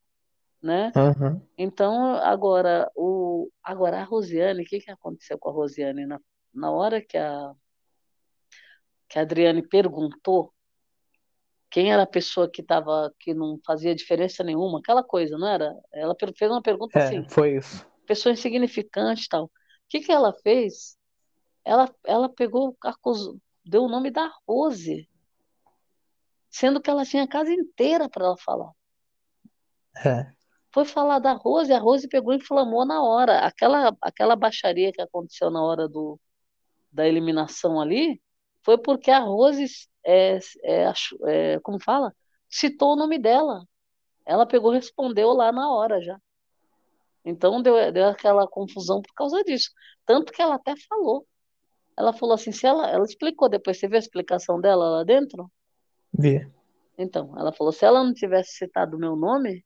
[0.60, 0.92] né?
[0.96, 1.40] Uhum.
[1.56, 6.08] Então, agora, o, agora a Rosiane, o que, que aconteceu com a Rosiane?
[6.08, 6.20] Na,
[6.52, 7.52] na hora que a,
[9.08, 10.52] que a Adriane perguntou
[11.70, 15.76] quem era a pessoa que tava, que não fazia diferença nenhuma, aquela coisa, não era?
[15.94, 17.30] Ela fez uma pergunta é, assim.
[17.30, 17.86] Foi isso.
[18.08, 19.46] Pessoa insignificante tal.
[19.46, 19.50] O
[19.90, 20.98] que, que ela fez?
[21.66, 25.10] Ela, ela pegou, acusou, deu o nome da Rose,
[26.50, 28.72] sendo que ela tinha a casa inteira para ela falar.
[30.06, 30.32] É.
[30.72, 33.40] Foi falar da Rose, a Rose pegou e inflamou na hora.
[33.40, 36.20] Aquela, aquela baixaria que aconteceu na hora do,
[36.92, 38.22] da eliminação ali,
[38.64, 39.66] foi porque a Rose,
[40.06, 40.94] é, é,
[41.28, 42.14] é, como fala?
[42.50, 43.66] Citou o nome dela.
[44.26, 46.20] Ela pegou e respondeu lá na hora já.
[47.24, 49.72] Então deu, deu aquela confusão por causa disso.
[50.06, 51.26] Tanto que ela até falou
[51.98, 55.50] Ela falou assim, se ela, ela explicou depois, você viu a explicação dela lá dentro?
[56.14, 56.48] Vi.
[56.98, 59.64] Então, ela falou, se ela não tivesse citado o meu nome,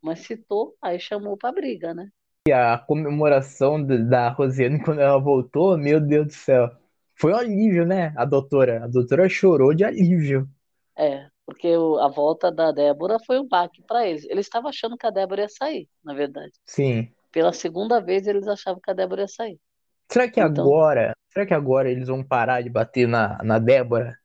[0.00, 2.08] mas citou, aí chamou pra briga, né?
[2.48, 6.70] E a comemoração da Rosiane quando ela voltou, meu Deus do céu.
[7.14, 8.12] Foi um alívio, né?
[8.16, 8.84] A doutora.
[8.84, 10.48] A doutora chorou de alívio.
[10.96, 14.24] É, porque a volta da Débora foi um baque para eles.
[14.24, 16.52] Eles estavam achando que a Débora ia sair, na verdade.
[16.64, 17.10] Sim.
[17.32, 19.58] Pela segunda vez eles achavam que a Débora ia sair.
[20.10, 24.18] Será que Então, agora, será que agora eles vão parar de bater na, na Débora?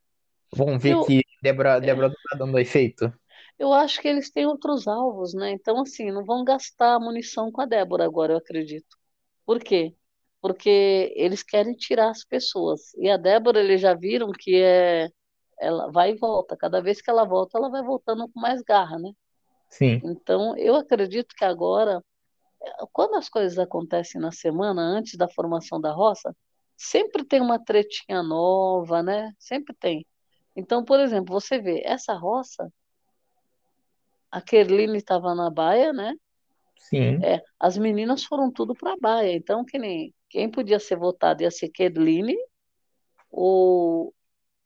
[0.53, 3.13] Vão ver eu, que Débora, é, Débora não tá dando efeito?
[3.59, 5.51] eu acho que eles têm outros alvos, né?
[5.51, 8.97] Então, assim, não vão gastar munição com a Débora agora, eu acredito.
[9.45, 9.95] Por quê?
[10.41, 12.93] Porque eles querem tirar as pessoas.
[12.97, 15.09] E a Débora, eles já viram que é,
[15.59, 16.57] ela vai e volta.
[16.57, 19.11] Cada vez que ela volta, ela vai voltando com mais garra, né?
[19.69, 20.01] Sim.
[20.03, 22.03] Então, eu acredito que agora,
[22.91, 26.35] quando as coisas acontecem na semana, antes da formação da roça,
[26.77, 29.33] sempre tem uma tretinha nova, né?
[29.39, 30.05] Sempre tem.
[30.55, 32.71] Então, por exemplo, você vê, essa roça,
[34.31, 36.15] a Kerline estava na baia, né?
[36.77, 37.23] Sim.
[37.23, 39.33] É, as meninas foram tudo para a baia.
[39.33, 42.35] Então, que nem, quem podia ser votado ia ser Kerline,
[43.29, 44.13] ou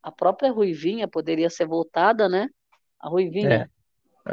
[0.01, 2.49] a própria Ruivinha poderia ser votada, né?
[2.99, 3.10] A
[3.53, 3.69] É.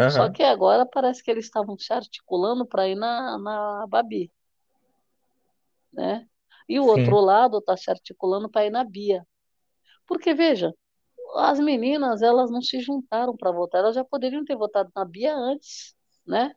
[0.07, 4.31] Só que agora parece que eles estavam se articulando para ir na, na Babi,
[5.93, 6.27] né?
[6.69, 7.25] E o outro Sim.
[7.25, 9.27] lado está se articulando para ir na Bia.
[10.07, 10.75] Porque, veja,
[11.37, 15.35] as meninas, elas não se juntaram para votar, elas já poderiam ter votado na Bia
[15.37, 16.55] antes, né?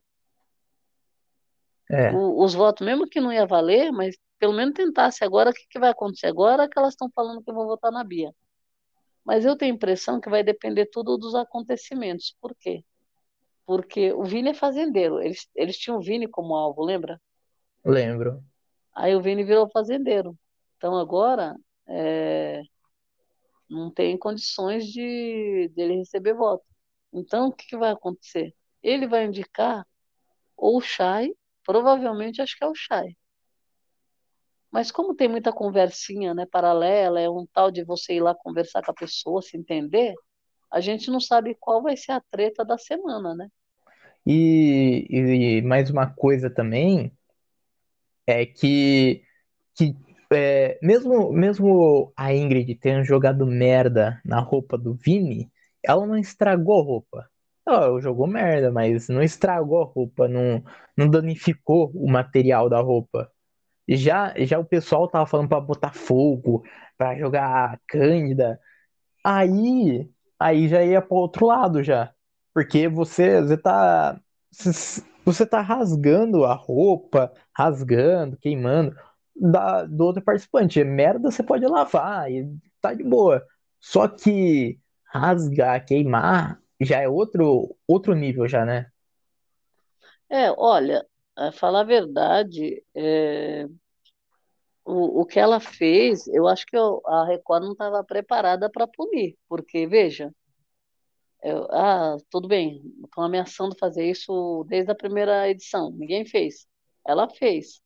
[1.89, 2.12] É.
[2.12, 5.24] O- os votos, mesmo que não ia valer, mas pelo menos tentasse.
[5.24, 6.28] Agora, o que que vai acontecer?
[6.28, 8.32] Agora é que elas estão falando que vão votar na Bia.
[9.26, 12.36] Mas eu tenho a impressão que vai depender tudo dos acontecimentos.
[12.41, 12.84] Por quê?
[13.65, 15.19] Porque o Vini é fazendeiro.
[15.21, 17.19] Eles, eles tinham o Vini como alvo, lembra?
[17.84, 18.43] Lembro.
[18.93, 20.38] Aí o Vini virou fazendeiro.
[20.78, 21.56] Então agora
[21.88, 22.62] é,
[23.69, 26.65] não tem condições de dele receber voto.
[27.12, 28.54] Então o que que vai acontecer?
[28.84, 29.86] Ele vai indicar
[30.56, 33.15] ou o Chay, provavelmente acho que é o Chay.
[34.71, 38.84] Mas como tem muita conversinha, né, paralela, é um tal de você ir lá conversar
[38.84, 40.13] com a pessoa, se entender,
[40.76, 43.48] a gente não sabe qual vai ser a treta da semana, né?
[44.28, 47.14] E, e mais uma coisa também
[48.28, 49.24] é que,
[49.74, 49.96] que
[50.34, 55.50] é, mesmo, mesmo a Ingrid tendo jogado merda na roupa do Vini,
[55.82, 57.30] ela não estragou a roupa.
[57.66, 60.62] Ela jogou merda, mas não estragou a roupa, não,
[60.98, 63.32] não danificou o material da roupa.
[63.88, 66.64] Já, já o pessoal tava falando pra botar fogo,
[66.98, 68.60] pra jogar Cândida.
[69.24, 72.13] Aí, aí já ia pro outro lado já.
[72.54, 74.19] Porque você, você tá
[75.26, 78.95] você tá rasgando a roupa, rasgando, queimando
[79.36, 80.84] da, do outro participante.
[80.84, 82.48] Merda você pode lavar e
[82.82, 83.45] tá de boa.
[83.80, 88.88] Só que rasgar, queimar já é outro outro nível já, né?
[90.30, 93.67] É, olha, a falar a verdade, é,
[94.86, 98.88] o, o que ela fez, eu acho que eu- a Record não estava preparada para
[98.88, 100.34] punir, porque, veja,
[101.43, 106.67] eu- ah, tudo bem, estão ameaçando fazer isso desde a primeira edição, ninguém fez.
[107.06, 107.82] Ela fez,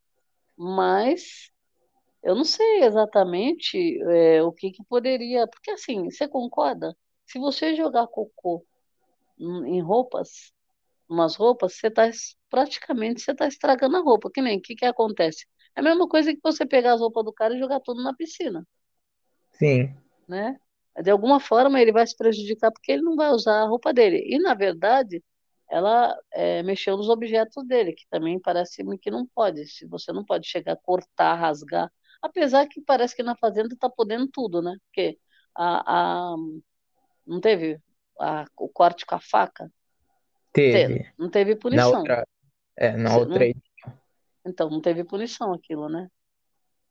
[0.58, 1.52] mas
[2.24, 6.96] eu não sei exatamente é, o que que poderia, porque assim, você concorda?
[7.28, 8.66] Se você jogar cocô
[9.40, 10.52] em roupas,
[11.10, 12.10] umas roupas, você está
[12.50, 14.32] praticamente você está estragando a roupa.
[14.34, 15.46] Que nem, o que que acontece?
[15.76, 18.14] É a mesma coisa que você pegar as roupas do cara e jogar tudo na
[18.14, 18.66] piscina,
[19.52, 19.94] Sim,
[20.28, 20.60] né?
[21.02, 24.24] De alguma forma ele vai se prejudicar porque ele não vai usar a roupa dele.
[24.28, 25.24] E na verdade,
[25.70, 29.66] ela é, mexeu nos objetos dele, que também parece-me que não pode.
[29.68, 33.90] Se você não pode chegar a cortar, rasgar, apesar que parece que na fazenda está
[33.90, 34.76] podendo tudo, né?
[34.88, 35.18] Porque
[35.56, 36.36] a, a-
[37.26, 37.80] não teve
[38.20, 39.72] a- o corte com a faca,
[40.54, 41.14] Te- teve.
[41.18, 41.88] não teve Na punição.
[41.88, 42.28] outra,
[42.76, 43.54] é, na outra não-
[44.46, 46.10] então, não teve punição aquilo, né?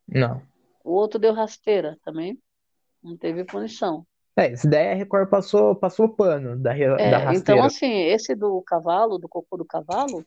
[0.06, 0.42] não.
[0.82, 2.36] O outro deu rasteira também,
[3.02, 4.06] não teve punição.
[4.36, 7.62] É, esse daí a Record passou, passou pano da, re- da É, então, rasteira.
[7.62, 10.26] assim, esse do cavalo, do cocô do cavalo,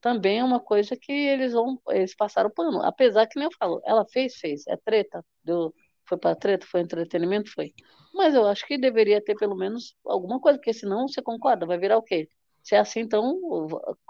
[0.00, 2.82] também é uma coisa que eles vão, eles passaram pano.
[2.82, 5.74] Apesar que nem eu falo, ela fez, fez, é treta, deu,
[6.08, 7.74] foi para treta, foi entretenimento, foi.
[8.14, 11.78] Mas eu acho que deveria ter pelo menos alguma coisa, porque senão você concorda, vai
[11.78, 12.28] virar o quê?
[12.62, 13.40] Se é assim, então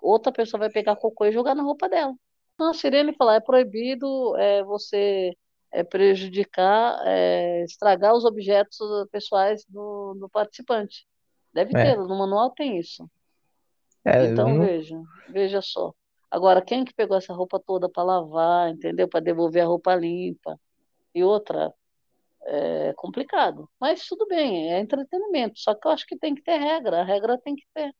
[0.02, 2.14] outra pessoa vai pegar cocô e jogar na roupa dela.
[2.58, 5.36] Não, a Sirene falar, é proibido é, você
[5.72, 8.78] é, prejudicar, é, estragar os objetos
[9.10, 11.06] pessoais do, do participante.
[11.52, 13.08] Deve ter, É, no manual tem isso.
[14.04, 15.92] é, Então, não, veja, veja só.
[16.30, 19.08] Agora, quem que pegou essa roupa toda para lavar, entendeu?
[19.08, 20.58] Para devolver a roupa limpa?
[21.14, 21.72] E outra,
[22.44, 23.68] é complicado.
[23.80, 25.58] Mas tudo bem, é entretenimento.
[25.58, 27.94] Só que eu acho que tem que ter regra, a regra tem que ter.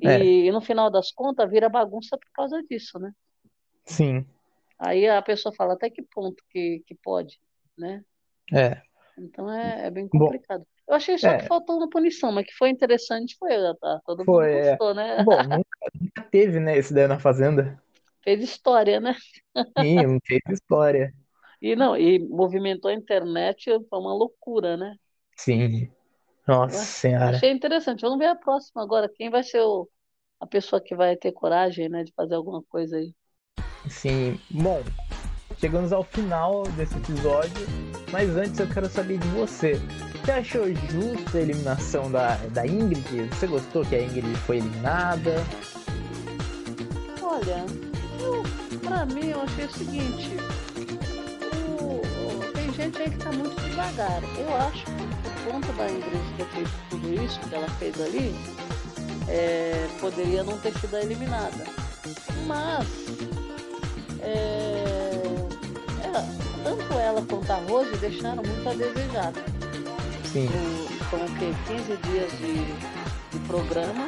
[0.00, 0.24] E, é.
[0.24, 3.12] e no final das contas vira bagunça por causa disso, né?
[3.88, 4.24] Sim.
[4.78, 7.40] Aí a pessoa fala até que ponto que, que pode,
[7.76, 8.04] né?
[8.52, 8.80] É.
[9.18, 10.60] Então é, é bem complicado.
[10.60, 11.38] Bom, eu achei só é.
[11.38, 14.00] que faltou uma punição, mas que foi interessante foi, tá?
[14.06, 14.94] Todo foi, mundo gostou, é.
[14.94, 15.24] né?
[15.24, 17.82] Bom, nunca, nunca, teve, né, esse daí na Fazenda.
[18.22, 19.16] Fez história, né?
[19.80, 21.12] Sim, fez história.
[21.60, 24.94] E não, e movimentou a internet, foi uma loucura, né?
[25.36, 25.90] Sim.
[26.46, 27.36] Nossa eu senhora.
[27.36, 28.02] Achei interessante.
[28.02, 29.10] Vamos ver a próxima agora.
[29.14, 29.88] Quem vai ser o,
[30.40, 33.12] a pessoa que vai ter coragem, né, de fazer alguma coisa aí?
[33.88, 34.38] Sim.
[34.50, 34.82] Bom,
[35.58, 37.66] chegamos ao final desse episódio,
[38.12, 39.80] mas antes eu quero saber de você.
[40.24, 43.28] Você achou justa a eliminação da, da Ingrid?
[43.30, 45.42] Você gostou que a Ingrid foi eliminada?
[47.22, 47.64] Olha,
[48.20, 48.42] eu,
[48.80, 50.36] pra mim eu achei o seguinte,
[52.54, 54.22] tem gente aí que tá muito devagar.
[54.36, 58.34] Eu acho que por conta da Ingrid ter feito tudo isso que ela fez ali,
[59.28, 61.64] é, poderia não ter sido eliminada.
[62.46, 62.86] Mas
[64.28, 65.22] é,
[66.04, 69.32] é, tanto ela quanto a Rose deixaram muito a desejar.
[70.32, 70.48] Sim.
[71.10, 71.54] São o quê?
[71.66, 74.06] 15 dias de, de programa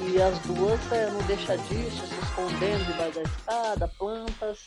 [0.00, 4.58] e as duas é, não deixa disso, se escondendo debaixo da escada, plantas.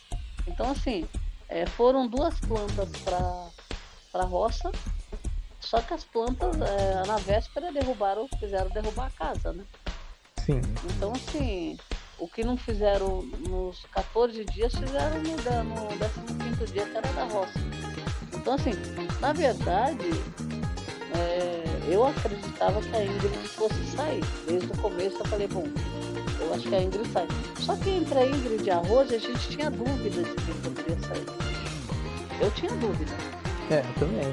[0.48, 1.08] Então assim,
[1.48, 4.72] é, foram duas plantas para a roça,
[5.60, 9.64] só que as plantas é, na véspera derrubaram, fizeram derrubar a casa, né?
[10.46, 10.62] Sim.
[10.96, 11.78] Então assim,
[12.20, 15.32] o que não fizeram nos 14 dias, fizeram no,
[15.64, 17.60] no 15 dia, que era da roça.
[18.34, 18.72] Então, assim,
[19.20, 20.10] na verdade,
[21.16, 24.24] é, eu acreditava que a Ingrid fosse sair.
[24.48, 25.66] Desde o começo eu falei, bom,
[26.40, 27.28] eu acho que a Ingrid sai.
[27.60, 31.00] Só que entre a Ingrid e a Rose, a gente tinha dúvida de quem poderia
[31.08, 31.26] sair.
[32.40, 33.12] Eu tinha dúvida.
[33.70, 34.28] É, também.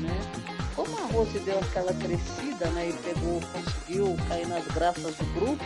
[0.00, 0.46] Né?
[0.74, 5.64] Como a Rose deu aquela crescida, né, e pegou, conseguiu cair nas graças do grupo,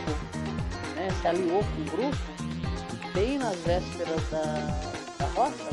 [1.13, 2.17] se aliou com o grupo,
[3.13, 4.43] bem nas vésperas da,
[5.19, 5.69] da roça,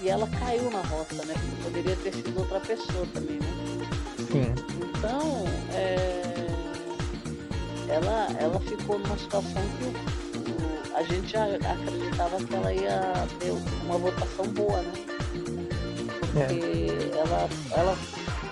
[0.00, 1.34] e ela caiu na roça, né?
[1.34, 3.60] Porque poderia ter sido outra pessoa também, né?
[4.30, 4.54] Sim.
[4.96, 6.46] Então, é,
[7.88, 13.52] ela, ela ficou numa situação que a gente já acreditava que ela ia ter
[13.84, 14.92] uma votação boa, né?
[16.20, 17.18] Porque é.
[17.18, 17.98] ela, ela,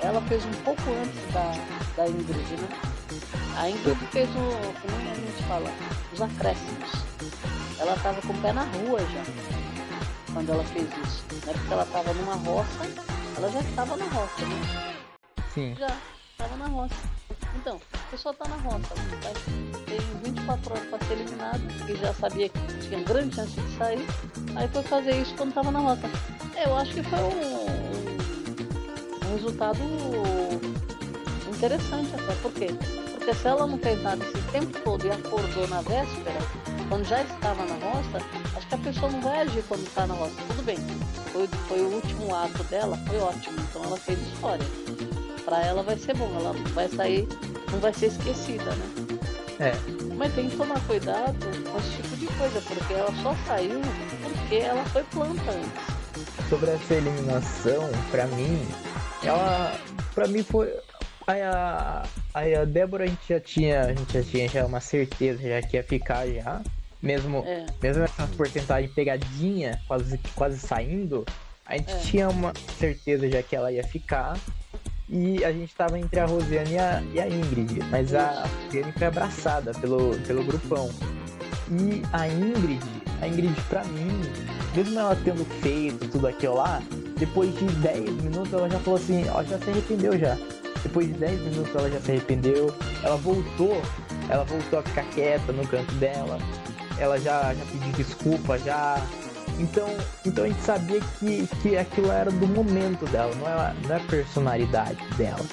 [0.02, 1.52] ela fez um pouco antes da,
[1.96, 2.97] da Ingrid, né?
[3.59, 5.68] A Ingrid fez o, como a gente fala,
[6.12, 6.90] os acréscimos.
[7.81, 9.25] Ela estava com o pé na rua já,
[10.33, 11.25] quando ela fez isso.
[11.44, 12.87] Não é porque ela estava numa roça,
[13.37, 14.94] ela já estava na roça, né?
[15.53, 15.75] Sim.
[15.77, 15.90] Já,
[16.31, 16.94] estava na roça.
[17.57, 18.94] Então, a pessoa está na roça,
[19.87, 24.07] tem 24 horas para ser eliminado, e já sabia que tinha grande chance de sair,
[24.55, 26.09] aí foi fazer isso quando estava na roça.
[26.64, 27.66] Eu acho que foi um,
[29.27, 29.81] um resultado
[31.53, 32.68] interessante até, por quê?
[33.29, 36.38] Porque se ela não fez nada esse tempo todo e acordou na véspera,
[36.88, 38.25] quando já estava na roça,
[38.57, 40.33] acho que a pessoa não vai agir quando está na roça.
[40.47, 40.79] Tudo bem,
[41.31, 44.64] foi, foi o último ato dela, foi ótimo, então ela fez história.
[45.45, 47.29] Para ela vai ser bom, ela vai sair,
[47.71, 49.19] não vai ser esquecida, né?
[49.61, 49.73] É.
[50.17, 51.37] Mas tem que tomar cuidado
[51.71, 53.83] com esse tipo de coisa, porque ela só saiu
[54.23, 56.49] porque ela foi planta antes.
[56.49, 58.67] Sobre essa eliminação, para mim,
[59.23, 59.79] ela,
[60.14, 60.73] para mim foi
[61.29, 62.05] a,
[62.38, 65.62] aí a Débora a gente já tinha, a gente já tinha já uma certeza já
[65.62, 66.62] que ia ficar já.
[67.01, 67.64] Mesmo, é.
[67.81, 71.24] mesmo essa porcentagem pegadinha, quase, quase saindo,
[71.64, 71.98] a gente é.
[71.98, 74.38] tinha uma certeza já que ela ia ficar.
[75.09, 78.92] E a gente tava entre a Rosiane e a, e a Ingrid, mas a Rosiane
[78.92, 80.90] foi abraçada pelo, pelo grupão.
[81.70, 82.85] E a Ingrid,
[83.22, 84.20] a Ingrid pra mim,
[84.74, 86.83] mesmo ela tendo feito tudo aquilo lá,
[87.18, 90.37] depois de 10 minutos ela já falou assim, ó, já se arrependeu já.
[90.83, 92.75] Depois de 10 minutos ela já se arrependeu.
[93.03, 93.81] Ela voltou,
[94.29, 96.38] ela voltou a ficar quieta no canto dela.
[96.99, 99.01] Ela já, já pediu desculpa, já.
[99.59, 99.88] Então,
[100.25, 103.99] então a gente sabia que, que aquilo era do momento dela, não é, não é
[103.99, 105.45] a personalidade dela.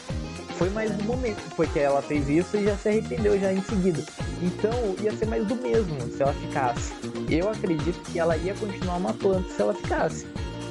[0.57, 4.01] Foi mais do momento, porque ela fez isso e já se arrependeu já em seguida.
[4.41, 6.93] Então ia ser mais do mesmo se ela ficasse.
[7.29, 10.25] Eu acredito que ela ia continuar planta se ela ficasse.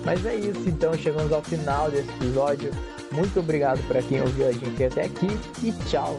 [0.05, 2.71] Mas é isso, então chegamos ao final desse episódio.
[3.15, 5.29] Muito obrigado para quem ouviu a gente até aqui
[5.63, 6.19] e tchau.